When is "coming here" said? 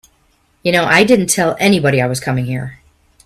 2.19-2.79